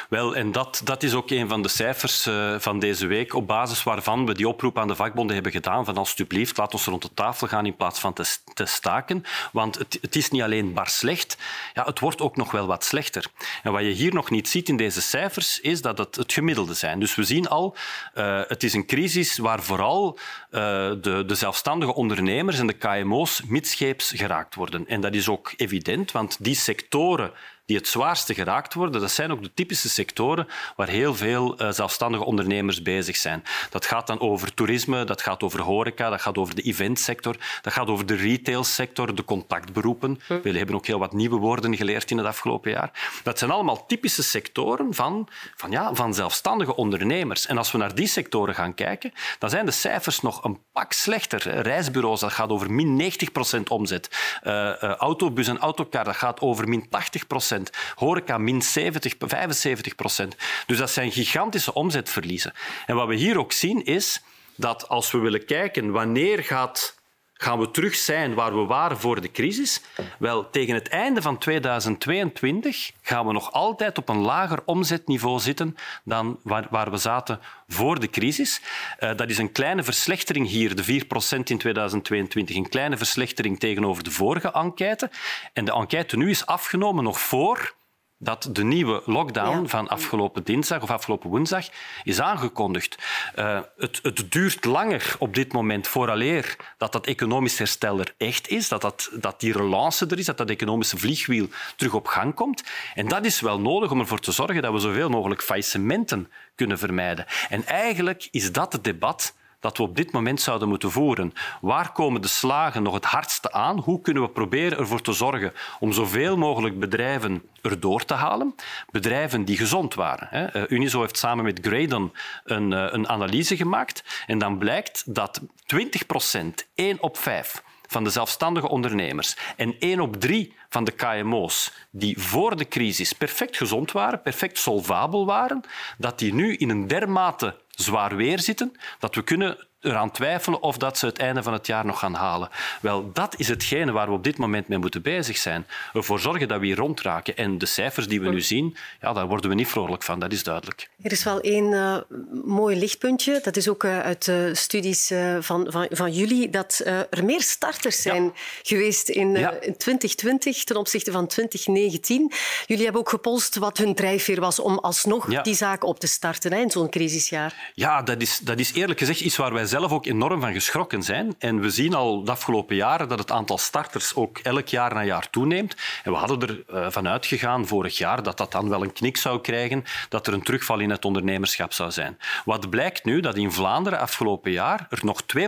[0.09, 3.47] wel, en dat, dat is ook een van de cijfers uh, van deze week, op
[3.47, 7.01] basis waarvan we die oproep aan de vakbonden hebben gedaan van alsjeblieft, laat ons rond
[7.01, 9.23] de tafel gaan in plaats van te, te staken.
[9.51, 11.37] Want het, het, is niet alleen bar slecht,
[11.73, 13.25] ja, het wordt ook nog wel wat slechter.
[13.63, 16.73] En wat je hier nog niet ziet in deze cijfers, is dat het het gemiddelde
[16.73, 16.99] zijn.
[16.99, 17.75] Dus we zien al,
[18.15, 20.61] uh, het is een crisis waar vooral uh,
[21.01, 24.87] de, de zelfstandige ondernemers en de KMO's midscheeps geraakt worden.
[24.87, 27.31] En dat is ook evident, want die sectoren
[27.69, 31.71] die het zwaarste geraakt worden, dat zijn ook de typische sectoren waar heel veel uh,
[31.71, 33.43] zelfstandige ondernemers bezig zijn.
[33.69, 37.73] Dat gaat dan over toerisme, dat gaat over horeca, dat gaat over de eventsector, dat
[37.73, 40.19] gaat over de retailsector, de contactberoepen.
[40.27, 40.41] Hm.
[40.41, 43.19] We hebben ook heel wat nieuwe woorden geleerd in het afgelopen jaar.
[43.23, 47.45] Dat zijn allemaal typische sectoren van, van, ja, van zelfstandige ondernemers.
[47.45, 50.93] En als we naar die sectoren gaan kijken, dan zijn de cijfers nog een pak
[50.93, 51.61] slechter.
[51.61, 54.39] Reisbureaus, dat gaat over min 90 procent omzet.
[54.43, 57.57] Uh, uh, autobus en autocar, dat gaat over min 80 procent
[57.95, 60.35] Horeca min 70, 75 procent.
[60.65, 62.53] Dus dat zijn gigantische omzetverliezen.
[62.85, 64.21] En wat we hier ook zien is
[64.55, 66.98] dat als we willen kijken wanneer gaat
[67.41, 69.81] gaan we terug zijn waar we waren voor de crisis?
[70.19, 75.75] Wel, tegen het einde van 2022 gaan we nog altijd op een lager omzetniveau zitten
[76.03, 78.61] dan waar, waar we zaten voor de crisis.
[78.99, 84.03] Uh, dat is een kleine verslechtering hier, de 4% in 2022, een kleine verslechtering tegenover
[84.03, 85.09] de vorige enquête.
[85.53, 87.77] En de enquête nu is afgenomen nog voor
[88.21, 91.67] dat de nieuwe lockdown van afgelopen dinsdag of afgelopen woensdag
[92.03, 92.97] is aangekondigd.
[93.35, 98.47] Uh, het, het, duurt langer op dit moment vooraleer dat dat economisch herstel er echt
[98.47, 102.33] is, dat, dat, dat die relance er is, dat dat economische vliegwiel terug op gang
[102.33, 102.63] komt.
[102.93, 106.77] En dat is wel nodig om ervoor te zorgen dat we zoveel mogelijk faillissementen kunnen
[106.77, 107.25] vermijden.
[107.49, 111.33] En eigenlijk is dat het debat dat we op dit moment zouden moeten voeren.
[111.61, 113.79] Waar komen de slagen nog het hardste aan?
[113.79, 118.55] Hoe kunnen we proberen ervoor te zorgen om zoveel mogelijk bedrijven erdoor te halen?
[118.91, 120.53] Bedrijven die gezond waren.
[120.53, 125.41] Eh, Unizo heeft samen met Graydon een, eh, een analyse gemaakt en dan blijkt dat
[125.65, 130.91] 20 procent, 1 op 5 van de zelfstandige ondernemers en 1 op 3 van de
[130.91, 135.61] KMO's die voor de crisis perfect gezond waren, perfect solvabel waren,
[135.97, 140.77] dat die nu in een dermate zwaar weer zitten dat we kunnen eraan twijfelen of
[140.77, 142.49] dat ze het einde van het jaar nog gaan halen.
[142.81, 145.67] Wel, dat is hetgene waar we op dit moment mee moeten bezig zijn.
[145.93, 147.37] Ervoor zorgen dat we hier rondraken.
[147.37, 150.31] En de cijfers die we nu zien, ja, daar worden we niet vrolijk van, dat
[150.31, 150.89] is duidelijk.
[151.01, 151.97] Er is wel één uh,
[152.43, 153.39] mooi lichtpuntje.
[153.43, 157.41] Dat is ook uh, uit de studies uh, van, van, van jullie, dat er meer
[157.41, 158.31] starters zijn ja.
[158.63, 159.51] geweest in, ja.
[159.51, 162.31] in, 2020 ten opzichte van 2019.
[162.65, 165.41] Jullie hebben ook gepolst wat hun drijfveer was om alsnog ja.
[165.41, 167.71] die zaak op te starten hè, in zo'n crisisjaar.
[167.73, 171.03] Ja, dat is, dat is eerlijk gezegd iets waar wij zelf ook enorm van geschrokken
[171.03, 171.35] zijn.
[171.39, 175.03] En we zien al de afgelopen jaren dat het aantal starters ook elk jaar na
[175.03, 175.75] jaar toeneemt.
[176.03, 179.17] En we hadden er uh, van uitgegaan vorig jaar dat dat dan wel een knik
[179.17, 182.17] zou krijgen, dat er een terugval in het ondernemerschap zou zijn.
[182.45, 183.19] Wat blijkt nu?
[183.19, 185.45] Dat in Vlaanderen afgelopen jaar er nog 2%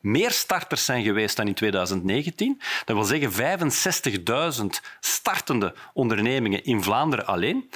[0.00, 2.60] meer starters zijn geweest dan in 2019.
[2.84, 3.32] Dat wil zeggen
[4.60, 4.66] 65.000
[5.00, 7.70] startende ondernemingen in Vlaanderen alleen.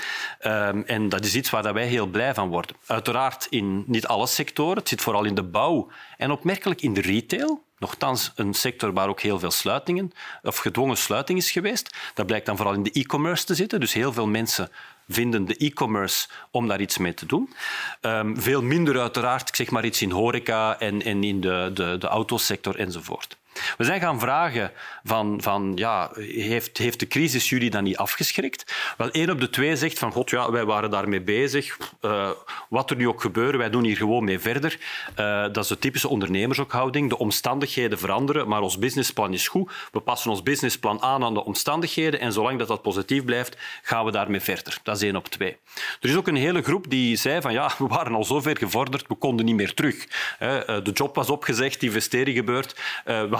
[0.46, 2.76] Um, en dat is iets waar wij heel blij van worden.
[2.86, 4.78] Uiteraard in niet alle sectoren.
[4.78, 7.62] Het zit vooral in de bouw en opmerkelijk in de retail.
[7.78, 10.12] Nochtans een sector waar ook heel veel sluitingen
[10.42, 11.96] of gedwongen sluiting is geweest.
[12.14, 13.80] Dat blijkt dan vooral in de e-commerce te zitten.
[13.80, 14.70] Dus heel veel mensen
[15.08, 17.54] vinden de e-commerce om daar iets mee te doen.
[18.00, 21.96] Um, veel minder uiteraard, ik zeg maar iets in horeca en, en in de, de,
[21.98, 23.36] de autosector enzovoort.
[23.76, 24.72] We zijn gaan vragen
[25.04, 28.74] van, van ja, heeft, heeft de crisis jullie dan niet afgeschrikt?
[28.96, 31.78] Wel, één op de twee zegt van god, ja, wij waren daarmee bezig.
[32.02, 32.30] Uh,
[32.68, 34.78] wat er nu ook gebeurt, wij doen hier gewoon mee verder.
[35.18, 37.08] Uh, dat is de typische ondernemershouding.
[37.08, 39.72] De omstandigheden veranderen, maar ons businessplan is goed.
[39.92, 44.04] We passen ons businessplan aan aan de omstandigheden en zolang dat, dat positief blijft, gaan
[44.04, 44.78] we daarmee verder.
[44.82, 45.56] Dat is één op twee.
[46.00, 48.56] Er is ook een hele groep die zei van ja, we waren al zo ver
[48.56, 50.06] gevorderd, we konden niet meer terug.
[50.40, 52.80] Uh, de job was opgezegd, investering gebeurd.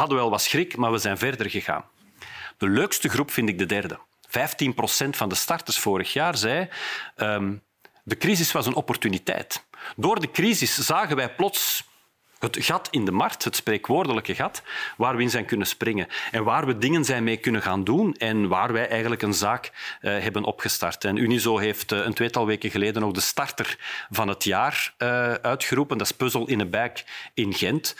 [0.02, 1.84] Hadden wel wat schrik, maar we zijn verder gegaan.
[2.58, 3.98] De leukste groep vind ik de derde.
[4.28, 6.68] 15 procent van de starters vorig jaar zei
[7.16, 7.62] um,
[8.04, 9.64] de crisis was een opportuniteit.
[9.96, 11.84] Door de crisis zagen wij plots
[12.42, 14.62] het gat in de markt, het spreekwoordelijke gat,
[14.96, 18.14] waar we in zijn kunnen springen en waar we dingen zijn mee kunnen gaan doen
[18.16, 21.04] en waar wij eigenlijk een zaak uh, hebben opgestart.
[21.04, 23.78] En Unizo heeft uh, een tweetal weken geleden ook de starter
[24.10, 25.98] van het jaar uh, uitgeroepen.
[25.98, 26.90] Dat is Puzzle in a Bag
[27.34, 27.96] in Gent.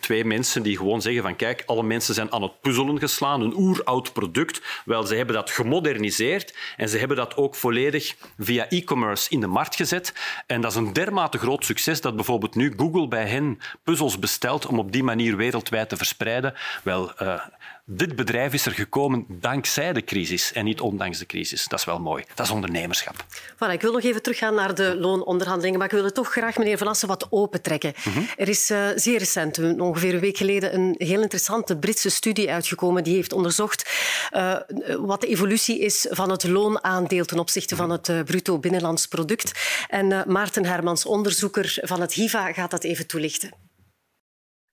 [0.00, 3.56] twee mensen die gewoon zeggen van kijk, alle mensen zijn aan het puzzelen geslaan, een
[3.56, 4.62] oeroud product.
[4.84, 9.46] Wel, ze hebben dat gemoderniseerd en ze hebben dat ook volledig via e-commerce in de
[9.46, 10.14] markt gezet.
[10.46, 14.66] En dat is een dermate groot succes dat bijvoorbeeld nu Google bij hen puzzels besteld
[14.66, 16.54] om op die manier wereldwijd te verspreiden.
[16.82, 17.40] Wel, uh,
[17.90, 21.66] dit bedrijf is er gekomen dankzij de crisis en niet ondanks de crisis.
[21.66, 22.24] Dat is wel mooi.
[22.34, 23.14] Dat is ondernemerschap.
[23.54, 26.56] Voilà, ik wil nog even teruggaan naar de loononderhandelingen, maar ik wil het toch graag,
[26.58, 27.92] meneer Van Assen, wat opentrekken.
[28.04, 28.26] Mm -hmm.
[28.36, 33.04] Er is uh, zeer recent, ongeveer een week geleden, een heel interessante Britse studie uitgekomen
[33.04, 33.90] die heeft onderzocht
[34.32, 34.56] uh,
[34.98, 39.52] wat de evolutie is van het loonaandeel ten opzichte van het uh, bruto binnenlands product.
[39.88, 43.67] En Maarten Hermans, onderzoeker van het HIVA, gaat dat even toelichten.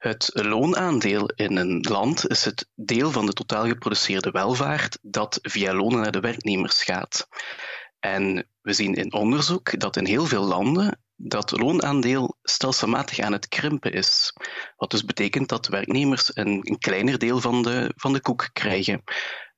[0.06, 5.74] Het loonaandeel in een land is het deel van de totaal geproduceerde welvaart dat via
[5.74, 7.28] lonen naar de werknemers gaat.
[8.00, 13.48] En we zien in onderzoek dat in heel veel landen dat loonaandeel stelselmatig aan het
[13.48, 14.34] krimpen is.
[14.76, 19.04] Wat dus betekent dat werknemers een, een kleiner deel van de, van de koek krijgen.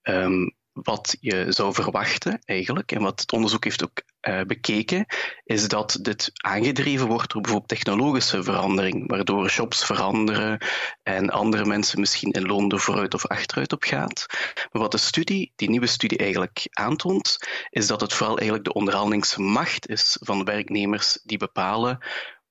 [0.02, 5.06] Um, wat je zou verwachten eigenlijk, en wat het onderzoek heeft ook uh, bekeken,
[5.44, 10.66] is dat dit aangedreven wordt door bijvoorbeeld technologische verandering, waardoor jobs veranderen
[11.04, 14.26] en andere mensen misschien in loon er vooruit of achteruit op gaat.
[14.72, 17.38] Maar wat de studie, die nieuwe studie eigenlijk aantoont,
[17.70, 22.00] is dat het vooral eigenlijk de onderhandelingsmacht is van werknemers die bepalen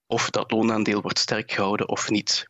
[0.06, 2.46] of dat loonaandeel wordt sterk gehouden of niet.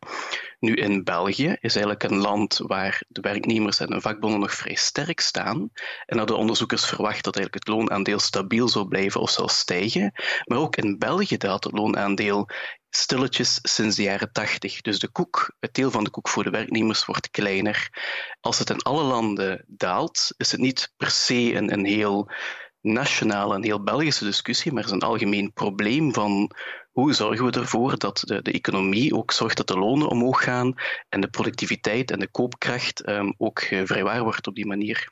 [0.59, 4.75] Nu, in België is eigenlijk een land waar de werknemers en de vakbonden nog vrij
[4.75, 5.69] sterk staan.
[6.05, 10.11] En dat de onderzoekers verwachten dat eigenlijk het loonaandeel stabiel zou blijven of zal stijgen.
[10.45, 12.49] Maar ook in België daalt het loonaandeel
[12.89, 14.81] stilletjes sinds de jaren 80.
[14.81, 17.89] Dus de koek, het deel van de koek voor de werknemers wordt kleiner.
[18.39, 22.31] Als het in alle landen daalt, is het niet per se een, een heel
[22.81, 26.51] nationale en heel Belgische discussie, maar is een algemeen probleem van
[26.97, 30.73] hoe zorgen we ervoor dat de, de economie ook zorgt dat de lonen omhoog gaan
[31.09, 35.07] en de productiviteit en de koopkracht um, ook uh, vrijwaar wordt op die manier.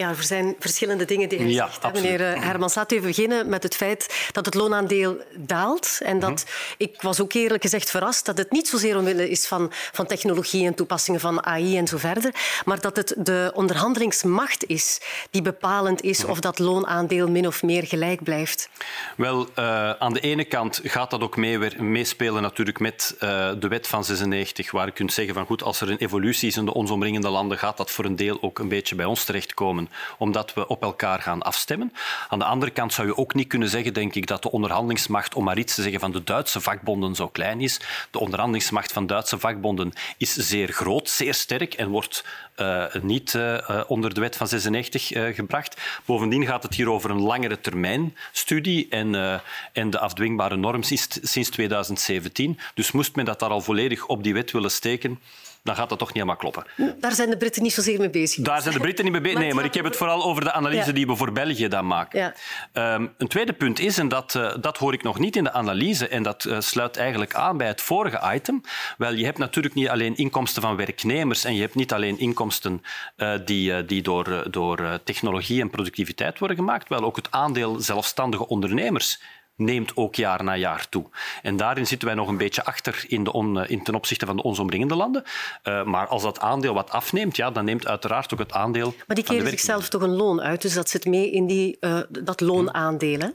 [0.00, 1.84] Ja, er zijn verschillende dingen die hij zegt.
[1.84, 2.10] Absoluut.
[2.10, 5.98] Meneer eh, Hermans, laten we beginnen met het feit dat het loonaandeel daalt.
[6.02, 6.74] En dat, mhm.
[6.76, 10.66] ik was ook eerlijk gezegd verrast dat het niet zozeer omwille is van, van technologie
[10.66, 12.34] en toepassingen van AI en zo verder,
[12.64, 16.30] maar dat het de onderhandelingsmacht is die bepalend is mhm.
[16.30, 18.68] of dat loonaandeel min of meer gelijk blijft.
[19.16, 23.68] Wel, uh, aan de ene kant gaat dat ook mee, meespelen natuurlijk met uh, de
[23.68, 26.64] wet van 96, waar je kunt zeggen van goed, als er een evolutie is in
[26.64, 29.88] de ons omringende landen, gaat dat voor een deel ook een beetje bij ons terechtkomen
[30.18, 31.92] omdat we op elkaar gaan afstemmen.
[32.28, 35.34] Aan de andere kant zou je ook niet kunnen zeggen, denk ik, dat de onderhandelingsmacht,
[35.34, 37.80] om maar iets te zeggen van de Duitse vakbonden, zo klein is.
[38.10, 42.24] De onderhandelingsmacht van Duitse vakbonden is zeer groot, zeer sterk en wordt
[42.56, 45.80] uh, niet uh, onder de wet van 96 uh, gebracht.
[46.04, 49.40] Bovendien gaat het hier over een langere termijn studie en,
[49.72, 52.58] en de afdwingbare norm sinds 2017.
[52.74, 55.20] Dus moest men dat daar al volledig op die wet willen steken,
[55.62, 56.64] dan gaat dat toch niet helemaal kloppen.
[57.00, 58.44] Daar zijn de Britten niet zozeer mee bezig.
[58.44, 59.38] Daar zijn de Britten niet mee bezig.
[59.38, 62.18] Nee, maar ik heb het vooral over de analyse die we voor België dan maken.
[62.18, 62.34] Ja.
[62.72, 65.52] Ehm, een tweede punt is, en dat, uh, dat hoor ik nog niet in de
[65.52, 68.60] analyse, en dat uh, sluit eigenlijk aan bij het vorige item.
[68.98, 72.82] Wel, je hebt natuurlijk niet alleen inkomsten van werknemers en je hebt niet alleen inkomsten
[73.16, 78.46] uh, die, die door, door technologie en productiviteit worden gemaakt, wel ook het aandeel zelfstandige
[78.46, 79.20] ondernemers
[79.60, 81.06] neemt ook jaar na jaar toe.
[81.42, 84.36] En daarin zitten wij nog een beetje achter in de on, in ten opzichte van
[84.36, 85.24] de ons omringende landen.
[85.64, 88.94] Uh, maar als dat aandeel wat afneemt, ja, dan neemt uiteraard ook het aandeel.
[89.06, 92.00] Maar die keren zichzelf toch een loon uit, dus dat zit mee in die, uh,
[92.08, 93.18] dat loonaandeel.
[93.18, 93.28] Hè?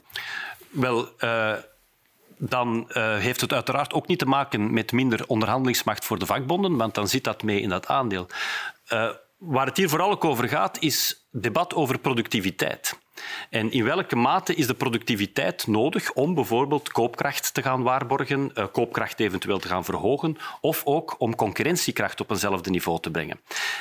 [0.70, 1.08] Wel.
[1.18, 1.52] Uh,
[2.38, 6.76] dan uh, heeft het uiteraard ook niet te maken met minder onderhandelingsmacht voor de vakbonden,
[6.76, 8.26] want dan zit dat mee in dat aandeel.
[8.92, 12.98] Uh, waar het hier vooral ook over gaat, is debat over productiviteit.
[13.50, 18.64] En in welke mate is de productiviteit nodig om bijvoorbeeld koopkracht te gaan waarborgen, uh,
[18.72, 23.40] koopkracht eventueel te gaan verhogen, of ook om concurrentiekracht op eenzelfde niveau te brengen?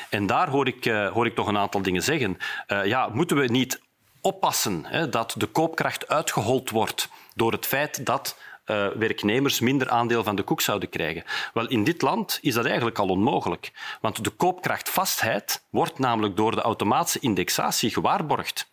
[0.10, 2.38] En daar hoor ik, uh, hoor ik toch een aantal dingen zeggen.
[2.68, 3.82] Uh, ja, moeten we niet
[4.22, 10.24] oppassen hè, dat de koopkracht uitgehold wordt door het feit dat uh, werknemers minder aandeel
[10.24, 11.24] van de koek zouden krijgen.
[11.54, 13.72] Wel, in dit land is dat eigenlijk al onmogelijk.
[14.02, 18.70] Want de koopkrachtvastheid wordt namelijk door de automatische indexatie gewaarborgd.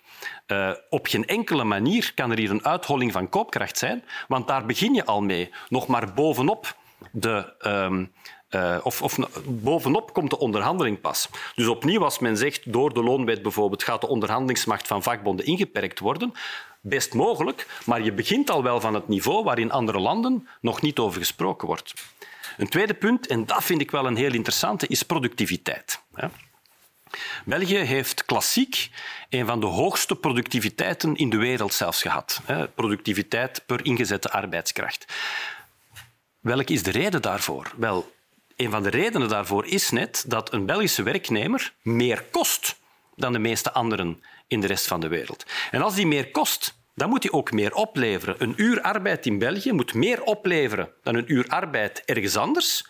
[0.46, 4.66] Uh, op geen enkele manier kan er hier een uitholling van koopkracht zijn, want daar
[4.66, 5.50] begin je al mee.
[5.68, 6.76] Nog maar bovenop
[7.10, 7.54] de.
[7.66, 8.12] Um,
[8.54, 11.28] uh, of, of, bovenop komt de onderhandeling pas.
[11.54, 15.98] Dus opnieuw, als men zegt door de loonwet bijvoorbeeld gaat de onderhandelingsmacht van vakbonden ingeperkt
[15.98, 16.32] worden,
[16.80, 20.80] best mogelijk, maar je begint al wel van het niveau waar in andere landen nog
[20.80, 21.94] niet over gesproken wordt.
[22.56, 26.00] Een tweede punt, en dat vind ik wel een heel interessante, is productiviteit.
[27.44, 28.90] België heeft klassiek
[29.28, 32.40] een van de hoogste productiviteiten in de wereld zelfs gehad.
[32.74, 35.04] Productiviteit per ingezette arbeidskracht.
[36.40, 37.72] Welke is de reden daarvoor?
[37.76, 38.12] Wel,
[38.62, 42.80] een van de redenen daarvoor is net dat een Belgische werknemer meer kost
[43.16, 45.46] dan de meeste anderen in de rest van de wereld.
[45.70, 48.34] En als die meer kost, dan moet hij ook meer opleveren.
[48.38, 52.86] Een uur arbeid in België moet meer opleveren dan een uur arbeid ergens anders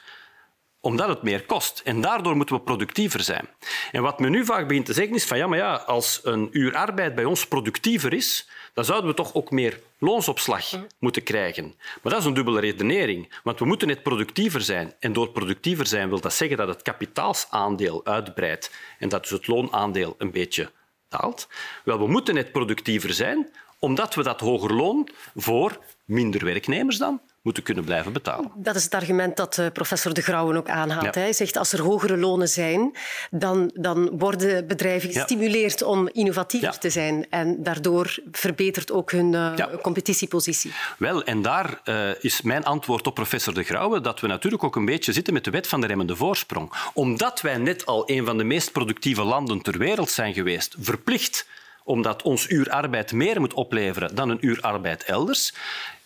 [0.82, 1.80] omdat het meer kost.
[1.84, 3.48] En daardoor moeten we productiever zijn.
[3.92, 6.48] En wat men nu vaak begint te zeggen is van ja, maar ja, als een
[6.50, 10.64] uur arbeid bij ons productiever is, dan zouden we toch ook meer loonsopslag
[10.98, 11.74] moeten krijgen.
[12.02, 14.94] Maar dat is een dubbele redenering, want we moeten net productiever zijn.
[14.98, 19.46] En door productiever zijn wil dat zeggen dat het kapitaalsaandeel uitbreidt en dat dus het
[19.46, 20.70] loonaandeel een beetje
[21.08, 21.48] daalt.
[21.84, 27.20] Wel, we moeten net productiever zijn, omdat we dat hoger loon voor minder werknemers dan
[27.42, 28.50] moeten kunnen blijven betalen.
[28.54, 31.14] Dat is het argument dat uh, professor De Grauwen ook aanhaalt.
[31.14, 32.96] Hij zegt als er hogere lonen zijn,
[33.30, 35.86] dan, dan worden bedrijven gestimuleerd ja.
[35.86, 36.78] om innovatiever ja.
[36.78, 37.26] te zijn.
[37.30, 40.72] En daardoor verbetert ook hun uh, competitiepositie.
[40.98, 44.76] Wel, en daar uh, is mijn antwoord op professor De Grauwen dat we natuurlijk ook
[44.76, 46.72] een beetje zitten met de wet van de remmende voorsprong.
[46.94, 51.46] Omdat wij net al een van de meest productieve landen ter wereld zijn geweest, verplicht
[51.84, 55.54] omdat ons uur arbeid meer moet opleveren dan een uur arbeid elders,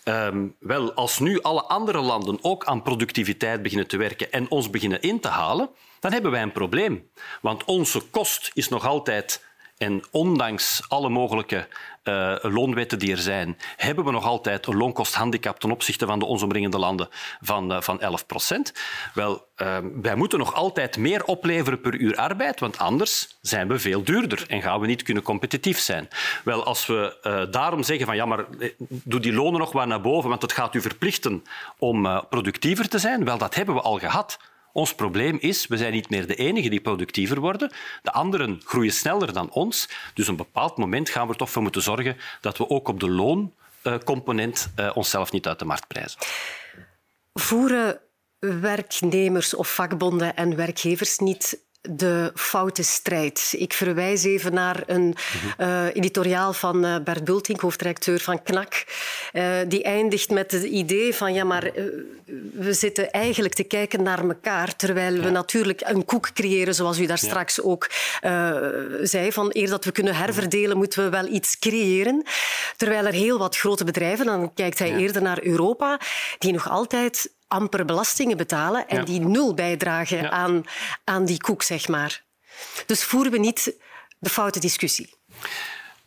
[0.08, 4.70] Um, wel, als nu alle andere landen ook aan productiviteit beginnen te werken en ons
[4.70, 5.68] beginnen in te halen,
[6.00, 7.10] dan hebben wij een probleem.
[7.40, 9.44] Want onze kost is nog altijd
[9.78, 11.68] en ondanks alle mogelijke
[12.04, 16.24] uh, loonwetten die er zijn, hebben we nog altijd een loonkosthandicap ten opzichte van de
[16.24, 17.08] ons omringende landen
[17.40, 18.72] van, uh, van 11 procent.
[19.14, 23.78] Wel, uh, wij moeten nog altijd meer opleveren per uur arbeid, want anders zijn we
[23.78, 26.08] veel duurder en gaan we niet kunnen competitief zijn.
[26.44, 28.44] Wel, als we daarom zeggen van ja, maar
[28.88, 31.44] doe die lonen nog wat naar boven, want het gaat u verplichten
[31.78, 34.38] om productiever te zijn, wel, dat hebben we al gehad.
[34.76, 37.72] Ons probleem is, we zijn niet meer de enige die productiever worden.
[38.02, 39.88] De anderen groeien sneller dan ons.
[40.14, 42.88] Dus op een bepaald moment gaan we er toch voor moeten zorgen dat we ook
[42.88, 46.18] op de looncomponent uh, onszelf niet uit de markt prijzen.
[47.34, 48.00] Voeren
[48.38, 53.54] werknemers of vakbonden en werkgevers niet de foute strijd.
[53.58, 55.14] Ik verwijs even naar een
[55.60, 58.84] uh, editoriaal van uh, Bert Bultink, hoofdredacteur van KNAK.
[59.32, 61.70] Uh, die eindigt met het idee van ja, maar
[62.52, 67.06] we zitten eigenlijk te kijken naar elkaar, terwijl we natuurlijk een koek creëren, zoals u
[67.06, 67.28] daar ja.
[67.28, 67.90] straks ook
[69.02, 69.32] zei.
[69.32, 72.22] Van eer dat we kunnen herverdelen, moeten we wel iets creëren.
[72.76, 74.96] Terwijl er heel wat grote bedrijven, dan kijkt hij ja.
[74.96, 76.00] eerder naar Europa,
[76.38, 80.30] die nog altijd amper belastingen betalen en die nul bijdragen ja.
[80.30, 80.64] aan,
[81.04, 82.24] aan die koek, zeg maar.
[82.86, 83.76] Dus voeren we niet
[84.18, 85.14] de foute discussie?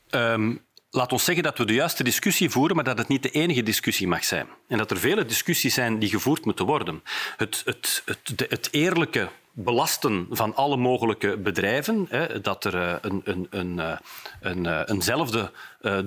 [0.10, 3.30] Um, laat ons zeggen dat we de juiste discussie voeren, maar dat het niet de
[3.30, 4.48] enige discussie mag zijn.
[4.68, 7.04] En dat er vele discussies zijn die gevoerd moeten worden.
[7.38, 9.30] Het, het, het, het eerlijke
[9.64, 13.92] belasten van alle mogelijke bedrijven, hè, dat er uh, een, een, een, uh,
[14.42, 15.52] een, uh, eenzelfde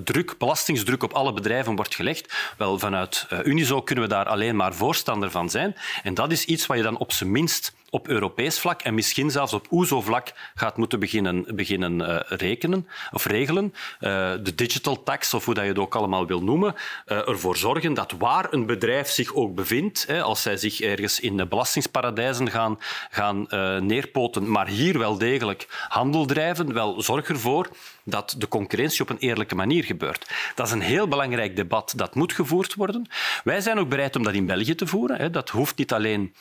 [0.03, 2.53] druk, belastingsdruk op alle bedrijven wordt gelegd.
[2.57, 5.75] Wel, vanuit Unizo kunnen we daar alleen maar voorstander van zijn.
[6.03, 9.31] En dat is iets wat je dan op zijn minst op Europees vlak en misschien
[9.31, 13.73] zelfs op OESO-vlak gaat moeten beginnen, beginnen uh, rekenen of regelen.
[13.99, 14.09] Uh,
[14.43, 16.75] de digital tax, of hoe dat je het ook allemaal wil noemen,
[17.07, 21.19] uh, ervoor zorgen dat waar een bedrijf zich ook bevindt, hè, als zij zich ergens
[21.19, 22.79] in belastingsparadijzen gaan,
[23.09, 23.47] gaan
[23.85, 27.69] neerpoten, maar hier wel degelijk handel drijven, wel zorg ervoor
[28.03, 30.31] dat de concurrentie op een eerlijke manier gebeurt.
[30.55, 33.07] Dat is een heel belangrijk debat dat moet gevoerd worden.
[33.43, 35.31] Wij zijn ook bereid om dat in België te voeren.
[35.31, 36.33] Dat hoeft niet alleen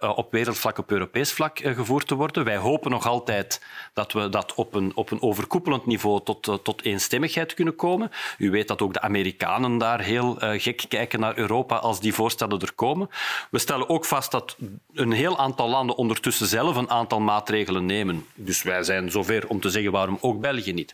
[0.00, 2.44] op wereldvlak op Europees vlak eh, gevoerd te worden.
[2.44, 6.54] Wij hopen nog altijd dat we dat op een, op een overkoepelend niveau tot, eh,
[6.54, 8.10] tot eenstemmigheid kunnen komen.
[8.38, 12.60] U weet dat ook de Amerikanen daar heel gek kijken naar Europa als die voorstellen
[12.60, 13.08] er komen.
[13.50, 14.56] We stellen ook vast dat
[14.94, 18.26] een heel aantal landen ondertussen zelf een aantal maatregelen nemen.
[18.34, 20.89] Dus wij zijn zover om te zeggen waarom ook België niet.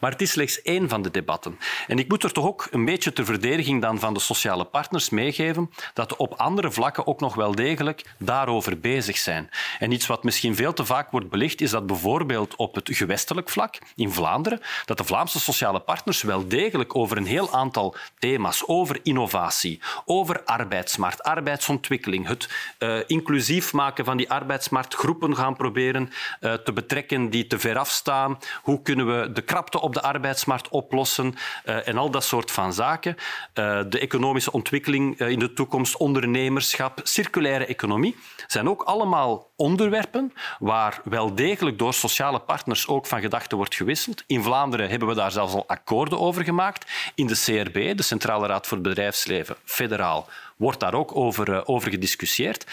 [0.00, 1.58] Maar het is slechts één van de debatten.
[1.86, 5.10] En ik moet er toch ook een beetje ter verdediging dan van de sociale partners
[5.10, 9.50] meegeven dat op andere vlakken ook nog wel degelijk daarover bezig zijn.
[9.78, 13.48] En iets wat misschien veel te vaak wordt belicht, is dat bijvoorbeeld op het gewestelijk
[13.48, 18.62] vlak, in Vlaanderen, dat de Vlaamse sociale partners wel degelijk over een heel aantal thema's,
[18.66, 26.10] over innovatie, over arbeidsmarkt, arbeidsontwikkeling, het uh, inclusief maken van die arbeidsmarkt, groepen gaan proberen
[26.40, 28.38] uh, te betrekken die te ver afstaan.
[28.62, 29.42] Hoe kunnen we de
[29.74, 33.16] op de arbeidsmarkt oplossen uh, en al dat soort van zaken.
[33.54, 40.32] Uh, de economische ontwikkeling uh, in de toekomst, ondernemerschap, circulaire economie, zijn ook allemaal onderwerpen
[40.58, 44.24] waar wel degelijk door sociale partners ook van gedachten wordt gewisseld.
[44.26, 46.90] In Vlaanderen hebben we daar zelfs al akkoorden over gemaakt.
[47.14, 51.60] In de CRB, de Centrale Raad voor het Bedrijfsleven, federaal, wordt daar ook over, uh,
[51.64, 52.66] over gediscussieerd.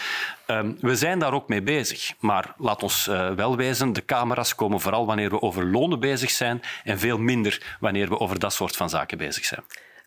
[0.48, 2.14] Um, we zijn daar ook mee bezig.
[2.20, 6.30] Maar laat ons uh, wel wezen, de camera's komen vooral wanneer we over lonen bezig
[6.30, 9.64] zijn en veel minder wanneer we over dat soort van zaken bezig zijn.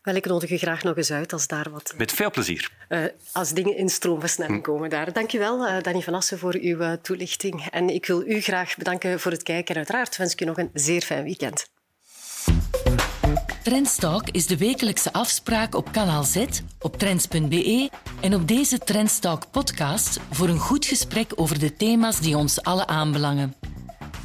[0.06, 1.94] Wel, ik nodig u graag nog eens uit als daar wat...
[1.96, 2.70] Met veel plezier.
[2.88, 4.70] Uh, als dingen in stroomversnelling hm.
[4.70, 5.12] komen daar.
[5.12, 7.66] Dank je wel, uh, Danny van Assen, voor uw uh, toelichting.
[7.70, 9.68] En ik wil u graag bedanken voor het kijken.
[9.68, 11.70] En uiteraard wens ik u nog een zeer fijn weekend.
[13.62, 16.44] Trendstalk is de wekelijkse afspraak op kanaal Z,
[16.80, 17.90] op trends.be
[18.20, 22.86] en op deze Trendstalk podcast voor een goed gesprek over de thema's die ons alle
[22.86, 23.54] aanbelangen.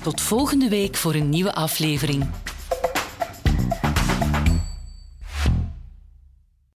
[0.04, 2.30] Tot volgende week voor een nieuwe aflevering.